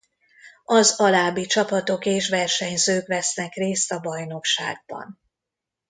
Az 0.65 0.93
alábbi 0.99 1.45
csapatok 1.45 2.05
és 2.05 2.29
versenyzők 2.29 3.07
vesznek 3.07 3.53
részt 3.53 3.91
a 3.91 3.99
bajnokságban. 3.99 5.19